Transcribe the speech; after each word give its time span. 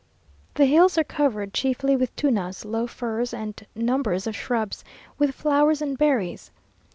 The 0.55 0.65
hills 0.65 0.97
are 0.97 1.03
covered 1.03 1.53
chiefly 1.53 1.95
with 1.95 2.15
tunas, 2.15 2.65
low 2.65 2.87
firs, 2.87 3.35
and 3.35 3.55
numbers 3.75 4.25
of 4.25 4.35
shrubs, 4.35 4.83
with 5.19 5.35
flowers 5.35 5.79
and 5.79 5.95
berries.... 5.95 6.49